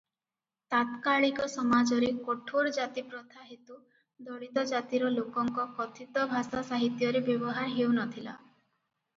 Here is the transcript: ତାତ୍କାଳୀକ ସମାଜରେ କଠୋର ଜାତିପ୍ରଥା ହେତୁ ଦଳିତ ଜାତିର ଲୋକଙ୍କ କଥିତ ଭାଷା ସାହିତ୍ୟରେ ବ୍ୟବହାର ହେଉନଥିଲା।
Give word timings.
ତାତ୍କାଳୀକ 0.73 1.43
ସମାଜରେ 1.55 2.07
କଠୋର 2.29 2.71
ଜାତିପ୍ରଥା 2.77 3.45
ହେତୁ 3.49 3.77
ଦଳିତ 4.31 4.63
ଜାତିର 4.73 5.13
ଲୋକଙ୍କ 5.19 5.67
କଥିତ 5.81 6.27
ଭାଷା 6.33 6.65
ସାହିତ୍ୟରେ 6.71 7.23
ବ୍ୟବହାର 7.29 7.71
ହେଉନଥିଲା। 7.79 8.37